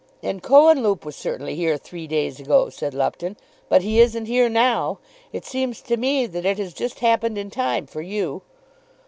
[0.23, 3.37] "And Cohenlupe was certainly here three days ago," said Lupton;
[3.69, 4.97] "but he isn't here now.
[5.31, 8.41] It seems to me that it has just happened in time for you."